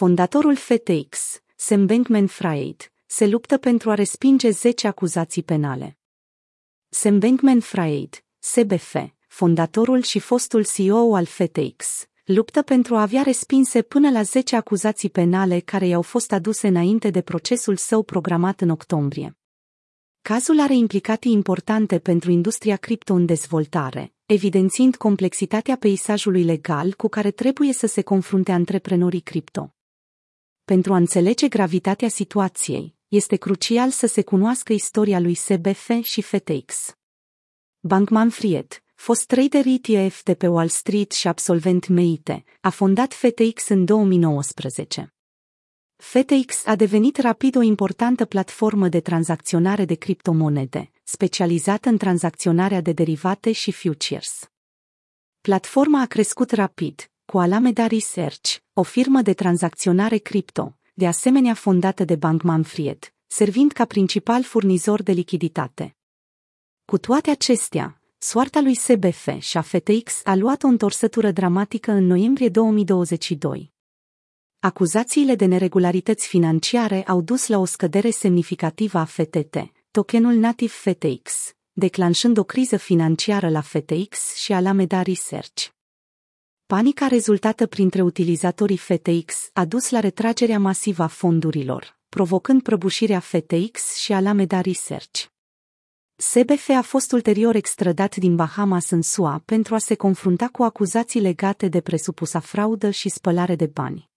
Fondatorul 0.00 0.56
FTX, 0.56 1.42
Sam 1.56 1.86
Bankman-Fried, 1.86 2.92
se 3.06 3.26
luptă 3.26 3.56
pentru 3.56 3.90
a 3.90 3.94
respinge 3.94 4.50
10 4.50 4.86
acuzații 4.86 5.42
penale. 5.42 5.98
Sam 6.88 7.18
Bankman-Fried, 7.18 8.24
SBF, 8.38 8.96
fondatorul 9.28 10.02
și 10.02 10.18
fostul 10.18 10.64
CEO 10.64 11.14
al 11.14 11.24
FTX, 11.24 12.08
luptă 12.24 12.62
pentru 12.62 12.96
a 12.96 13.00
avea 13.00 13.22
respinse 13.22 13.82
până 13.82 14.10
la 14.10 14.22
10 14.22 14.56
acuzații 14.56 15.10
penale 15.10 15.58
care 15.58 15.86
i-au 15.86 16.02
fost 16.02 16.32
aduse 16.32 16.68
înainte 16.68 17.10
de 17.10 17.20
procesul 17.20 17.76
său 17.76 18.02
programat 18.02 18.60
în 18.60 18.68
octombrie. 18.68 19.38
Cazul 20.22 20.60
are 20.60 20.74
implicații 20.74 21.32
importante 21.32 21.98
pentru 21.98 22.30
industria 22.30 22.76
cripto 22.76 23.14
în 23.14 23.26
dezvoltare, 23.26 24.12
evidențiind 24.26 24.96
complexitatea 24.96 25.76
peisajului 25.76 26.42
legal 26.42 26.94
cu 26.94 27.08
care 27.08 27.30
trebuie 27.30 27.72
să 27.72 27.86
se 27.86 28.02
confrunte 28.02 28.52
antreprenorii 28.52 29.20
cripto. 29.20 29.74
Pentru 30.70 30.92
a 30.92 30.96
înțelege 30.96 31.48
gravitatea 31.48 32.08
situației, 32.08 32.96
este 33.08 33.36
crucial 33.36 33.90
să 33.90 34.06
se 34.06 34.22
cunoască 34.22 34.72
istoria 34.72 35.20
lui 35.20 35.34
SBF 35.34 35.90
și 36.02 36.22
FTX. 36.22 36.94
Bankman 37.80 38.30
Fried, 38.30 38.82
fost 38.94 39.26
trader 39.26 39.64
ETF 39.66 40.22
de 40.22 40.34
pe 40.34 40.46
Wall 40.46 40.68
Street 40.68 41.12
și 41.12 41.28
absolvent 41.28 41.86
MIT, 41.86 42.28
a 42.60 42.70
fondat 42.70 43.12
FTX 43.12 43.68
în 43.68 43.84
2019. 43.84 45.14
FTX 45.96 46.66
a 46.66 46.76
devenit 46.76 47.16
rapid 47.16 47.56
o 47.56 47.62
importantă 47.62 48.24
platformă 48.24 48.88
de 48.88 49.00
tranzacționare 49.00 49.84
de 49.84 49.94
criptomonede, 49.94 50.90
specializată 51.02 51.88
în 51.88 51.96
tranzacționarea 51.96 52.80
de 52.80 52.92
derivate 52.92 53.52
și 53.52 53.72
futures. 53.72 54.50
Platforma 55.40 56.00
a 56.00 56.06
crescut 56.06 56.50
rapid, 56.50 57.09
cu 57.30 57.38
Alameda 57.38 57.86
Research, 57.86 58.56
o 58.72 58.82
firmă 58.82 59.22
de 59.22 59.32
tranzacționare 59.32 60.16
cripto, 60.16 60.78
de 60.94 61.06
asemenea 61.06 61.54
fondată 61.54 62.04
de 62.04 62.16
Bankman 62.16 62.62
Fried, 62.62 63.12
servind 63.26 63.72
ca 63.72 63.84
principal 63.84 64.42
furnizor 64.42 65.02
de 65.02 65.12
lichiditate. 65.12 65.96
Cu 66.84 66.98
toate 66.98 67.30
acestea, 67.30 68.00
soarta 68.18 68.60
lui 68.60 68.74
SBF 68.74 69.28
și 69.38 69.56
a 69.56 69.60
FTX 69.60 70.20
a 70.24 70.34
luat 70.34 70.62
o 70.62 70.66
întorsătură 70.66 71.30
dramatică 71.30 71.90
în 71.92 72.06
noiembrie 72.06 72.48
2022. 72.48 73.72
Acuzațiile 74.58 75.34
de 75.34 75.44
neregularități 75.44 76.26
financiare 76.26 77.04
au 77.06 77.20
dus 77.20 77.46
la 77.46 77.58
o 77.58 77.64
scădere 77.64 78.10
semnificativă 78.10 78.98
a 78.98 79.04
FTT, 79.04 79.56
tokenul 79.90 80.34
nativ 80.34 80.72
FTX, 80.72 81.54
declanșând 81.72 82.38
o 82.38 82.44
criză 82.44 82.76
financiară 82.76 83.48
la 83.48 83.60
FTX 83.60 84.34
și 84.34 84.52
Alameda 84.52 85.02
Research. 85.02 85.78
Panica 86.76 87.06
rezultată 87.06 87.66
printre 87.66 88.02
utilizatorii 88.02 88.76
FTX 88.76 89.50
a 89.52 89.64
dus 89.64 89.90
la 89.90 90.00
retragerea 90.00 90.58
masivă 90.58 91.02
a 91.02 91.06
fondurilor, 91.06 91.98
provocând 92.08 92.62
prăbușirea 92.62 93.20
FTX 93.20 93.96
și 93.96 94.12
Alameda 94.12 94.60
Research. 94.60 95.24
SBF 96.16 96.68
a 96.68 96.82
fost 96.82 97.12
ulterior 97.12 97.54
extradat 97.54 98.16
din 98.16 98.36
Bahamas 98.36 98.90
în 98.90 99.02
SUA 99.02 99.42
pentru 99.44 99.74
a 99.74 99.78
se 99.78 99.94
confrunta 99.94 100.48
cu 100.48 100.62
acuzații 100.62 101.20
legate 101.20 101.68
de 101.68 101.80
presupusa 101.80 102.40
fraudă 102.40 102.90
și 102.90 103.08
spălare 103.08 103.56
de 103.56 103.66
bani. 103.66 104.10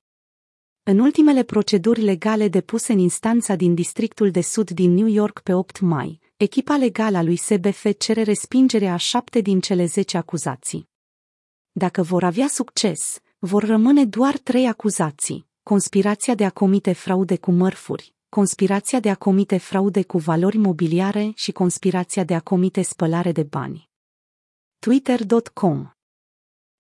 În 0.84 1.00
ultimele 1.00 1.44
proceduri 1.44 2.02
legale 2.02 2.48
depuse 2.48 2.92
în 2.92 3.00
instanța 3.00 3.56
din 3.56 3.74
Districtul 3.74 4.31
de 4.31 4.42
Sud 4.42 4.70
din 4.70 4.94
New 4.94 5.08
York 5.08 5.40
pe 5.40 5.54
8 5.54 5.80
mai, 5.80 6.20
echipa 6.38 6.78
legală 6.78 7.18
a 7.18 7.24
lui 7.24 7.36
SBF 7.36 7.86
cere 7.98 8.22
respingerea 8.22 8.94
a 8.94 8.98
șapte 8.98 9.42
din 9.42 9.59
cele 9.59 9.86
zece 9.86 10.18
acuzații. 10.18 10.92
Dacă 11.75 12.02
vor 12.02 12.23
avea 12.23 12.47
succes, 12.47 13.19
vor 13.39 13.63
rămâne 13.63 14.05
doar 14.05 14.38
trei 14.38 14.67
acuzații, 14.67 15.47
conspirația 15.63 16.35
de 16.35 16.45
a 16.45 16.49
comite 16.49 16.93
fraude 16.93 17.38
cu 17.38 17.52
mărfuri, 17.52 18.13
conspirația 18.29 18.99
de 18.99 19.09
a 19.09 19.16
comite 19.16 19.57
fraude 19.57 20.03
cu 20.03 20.17
valori 20.17 20.57
mobiliare 20.57 21.31
și 21.35 21.51
conspirația 21.51 22.23
de 22.23 22.35
a 22.35 22.39
comite 22.39 22.81
spălare 22.81 23.31
de 23.31 23.44
bani. 23.44 23.89
Twitter.com 24.79 25.89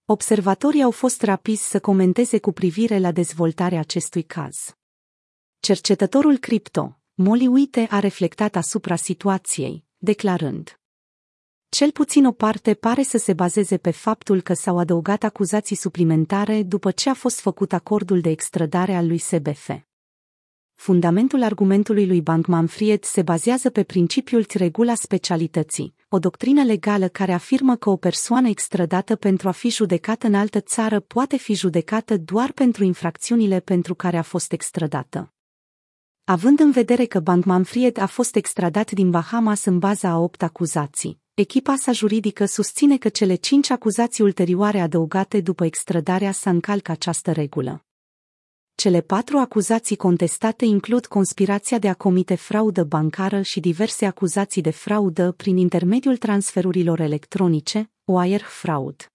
Observatorii 0.05 0.83
au 0.83 0.91
fost 0.91 1.21
rapizi 1.21 1.67
să 1.67 1.79
comenteze 1.79 2.39
cu 2.39 2.51
privire 2.51 2.99
la 2.99 3.11
dezvoltarea 3.11 3.79
acestui 3.79 4.23
caz. 4.23 4.75
Cercetătorul 5.59 6.37
cripto, 6.37 6.99
Molly 7.13 7.47
Witte, 7.47 7.87
a 7.89 7.99
reflectat 7.99 8.55
asupra 8.55 8.95
situației, 8.95 9.85
declarând 9.97 10.82
cel 11.73 11.91
puțin 11.91 12.25
o 12.25 12.31
parte 12.31 12.73
pare 12.73 13.03
să 13.03 13.17
se 13.17 13.33
bazeze 13.33 13.77
pe 13.77 13.91
faptul 13.91 14.41
că 14.41 14.53
s-au 14.53 14.77
adăugat 14.77 15.23
acuzații 15.23 15.75
suplimentare 15.75 16.63
după 16.63 16.91
ce 16.91 17.09
a 17.09 17.13
fost 17.13 17.39
făcut 17.39 17.73
acordul 17.73 18.21
de 18.21 18.29
extradare 18.29 18.95
al 18.95 19.07
lui 19.07 19.17
SBF. 19.17 19.69
Fundamentul 20.75 21.43
argumentului 21.43 22.07
lui 22.07 22.21
Bankman 22.21 22.67
Fried 22.67 23.03
se 23.03 23.21
bazează 23.21 23.69
pe 23.69 23.83
principiul 23.83 24.45
regula 24.53 24.95
specialității, 24.95 25.95
o 26.09 26.19
doctrină 26.19 26.63
legală 26.63 27.07
care 27.07 27.31
afirmă 27.31 27.75
că 27.75 27.89
o 27.89 27.95
persoană 27.95 28.47
extradată 28.47 29.15
pentru 29.15 29.47
a 29.47 29.51
fi 29.51 29.69
judecată 29.69 30.27
în 30.27 30.33
altă 30.33 30.59
țară 30.59 30.99
poate 30.99 31.37
fi 31.37 31.53
judecată 31.53 32.17
doar 32.17 32.51
pentru 32.51 32.83
infracțiunile 32.83 33.59
pentru 33.59 33.95
care 33.95 34.17
a 34.17 34.21
fost 34.21 34.51
extradată. 34.51 35.33
Având 36.23 36.59
în 36.59 36.71
vedere 36.71 37.05
că 37.05 37.19
Bankman 37.19 37.63
Fried 37.63 37.97
a 37.97 38.05
fost 38.05 38.35
extradat 38.35 38.91
din 38.91 39.09
Bahamas 39.09 39.65
în 39.65 39.79
baza 39.79 40.09
a 40.09 40.17
opt 40.17 40.41
acuzații, 40.41 41.21
echipa 41.35 41.75
sa 41.75 41.91
juridică 41.91 42.45
susține 42.45 42.97
că 42.97 43.09
cele 43.09 43.35
cinci 43.35 43.69
acuzații 43.69 44.23
ulterioare 44.23 44.79
adăugate 44.79 45.41
după 45.41 45.65
extradarea 45.65 46.31
sa 46.31 46.49
încalcă 46.49 46.91
această 46.91 47.31
regulă. 47.31 47.85
Cele 48.75 49.01
patru 49.01 49.37
acuzații 49.37 49.95
contestate 49.95 50.65
includ 50.65 51.05
conspirația 51.05 51.79
de 51.79 51.89
a 51.89 51.93
comite 51.93 52.35
fraudă 52.35 52.83
bancară 52.83 53.41
și 53.41 53.59
diverse 53.59 54.05
acuzații 54.05 54.61
de 54.61 54.69
fraudă 54.69 55.31
prin 55.31 55.57
intermediul 55.57 56.17
transferurilor 56.17 56.99
electronice, 56.99 57.91
wire 58.03 58.43
fraud. 58.47 59.11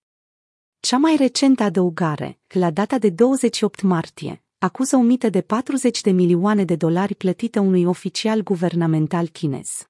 Cea 0.80 0.96
mai 0.96 1.16
recentă 1.16 1.62
adăugare, 1.62 2.38
la 2.46 2.70
data 2.70 2.98
de 2.98 3.10
28 3.10 3.82
martie, 3.82 4.42
acuză 4.58 4.96
o 4.96 5.00
mită 5.00 5.28
de 5.28 5.40
40 5.40 6.00
de 6.00 6.10
milioane 6.10 6.64
de 6.64 6.76
dolari 6.76 7.14
plătită 7.14 7.60
unui 7.60 7.84
oficial 7.84 8.42
guvernamental 8.42 9.28
chinez. 9.28 9.88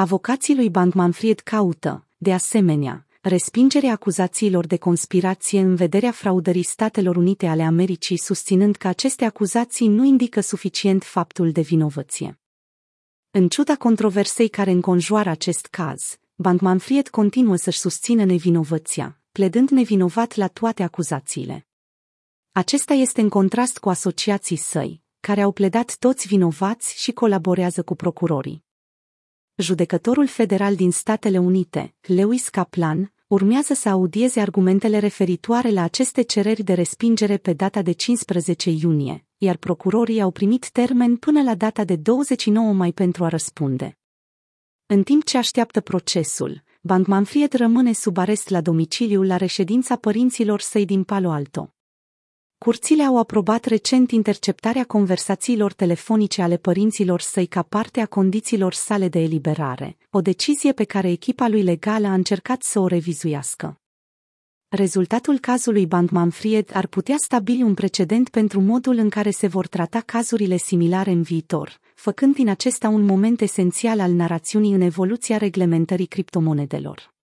Avocații 0.00 0.54
lui 0.54 0.70
Bankman 0.70 1.12
Fried 1.12 1.40
caută, 1.40 2.06
de 2.16 2.32
asemenea, 2.32 3.06
respingerea 3.20 3.92
acuzațiilor 3.92 4.66
de 4.66 4.76
conspirație 4.76 5.60
în 5.60 5.74
vederea 5.74 6.10
fraudării 6.10 6.62
Statelor 6.62 7.16
Unite 7.16 7.46
ale 7.46 7.62
Americii, 7.62 8.18
susținând 8.18 8.76
că 8.76 8.88
aceste 8.88 9.24
acuzații 9.24 9.88
nu 9.88 10.04
indică 10.04 10.40
suficient 10.40 11.04
faptul 11.04 11.52
de 11.52 11.60
vinovăție. 11.60 12.40
În 13.30 13.48
ciuda 13.48 13.76
controversei 13.76 14.48
care 14.48 14.70
înconjoară 14.70 15.30
acest 15.30 15.66
caz, 15.66 16.18
Bankman 16.34 16.78
Fried 16.78 17.08
continuă 17.08 17.56
să-și 17.56 17.78
susțină 17.78 18.24
nevinovăția, 18.24 19.20
pledând 19.32 19.68
nevinovat 19.68 20.34
la 20.34 20.46
toate 20.46 20.82
acuzațiile. 20.82 21.66
Acesta 22.52 22.94
este 22.94 23.20
în 23.20 23.28
contrast 23.28 23.78
cu 23.78 23.88
asociații 23.88 24.56
săi, 24.56 25.02
care 25.20 25.40
au 25.40 25.52
pledat 25.52 25.96
toți 25.98 26.26
vinovați 26.26 27.02
și 27.02 27.12
colaborează 27.12 27.82
cu 27.82 27.94
procurorii 27.94 28.68
judecătorul 29.60 30.26
federal 30.26 30.74
din 30.74 30.90
Statele 30.90 31.38
Unite, 31.38 31.94
Lewis 32.00 32.48
Kaplan, 32.48 33.12
urmează 33.26 33.74
să 33.74 33.88
audieze 33.88 34.40
argumentele 34.40 34.98
referitoare 34.98 35.70
la 35.70 35.82
aceste 35.82 36.22
cereri 36.22 36.62
de 36.62 36.74
respingere 36.74 37.36
pe 37.36 37.52
data 37.52 37.82
de 37.82 37.92
15 37.92 38.70
iunie, 38.70 39.24
iar 39.36 39.56
procurorii 39.56 40.20
au 40.20 40.30
primit 40.30 40.70
termen 40.70 41.16
până 41.16 41.42
la 41.42 41.54
data 41.54 41.84
de 41.84 41.96
29 41.96 42.72
mai 42.72 42.92
pentru 42.92 43.24
a 43.24 43.28
răspunde. 43.28 43.98
În 44.86 45.02
timp 45.02 45.24
ce 45.24 45.36
așteaptă 45.36 45.80
procesul, 45.80 46.62
Bankman 46.80 47.24
Fried 47.24 47.52
rămâne 47.52 47.92
sub 47.92 48.16
arest 48.16 48.48
la 48.48 48.60
domiciliu 48.60 49.22
la 49.22 49.36
reședința 49.36 49.96
părinților 49.96 50.60
săi 50.60 50.84
din 50.84 51.04
Palo 51.04 51.30
Alto. 51.30 51.74
Curțile 52.64 53.02
au 53.02 53.18
aprobat 53.18 53.64
recent 53.64 54.10
interceptarea 54.10 54.84
conversațiilor 54.84 55.72
telefonice 55.72 56.42
ale 56.42 56.56
părinților 56.56 57.20
săi 57.20 57.46
ca 57.46 57.62
parte 57.62 58.00
a 58.00 58.06
condițiilor 58.06 58.72
sale 58.72 59.08
de 59.08 59.18
eliberare, 59.18 59.96
o 60.10 60.20
decizie 60.20 60.72
pe 60.72 60.84
care 60.84 61.10
echipa 61.10 61.48
lui 61.48 61.62
legală 61.62 62.06
a 62.06 62.12
încercat 62.12 62.62
să 62.62 62.80
o 62.80 62.86
revizuiască. 62.86 63.80
Rezultatul 64.68 65.38
cazului 65.38 65.86
Bankman 65.86 66.30
Fried 66.30 66.70
ar 66.72 66.86
putea 66.86 67.16
stabili 67.18 67.62
un 67.62 67.74
precedent 67.74 68.28
pentru 68.28 68.60
modul 68.60 68.96
în 68.96 69.08
care 69.08 69.30
se 69.30 69.46
vor 69.46 69.66
trata 69.66 70.00
cazurile 70.00 70.56
similare 70.56 71.10
în 71.10 71.22
viitor, 71.22 71.80
făcând 71.94 72.34
din 72.34 72.48
acesta 72.48 72.88
un 72.88 73.02
moment 73.02 73.40
esențial 73.40 74.00
al 74.00 74.12
narațiunii 74.12 74.72
în 74.72 74.80
evoluția 74.80 75.36
reglementării 75.36 76.06
criptomonedelor. 76.06 77.18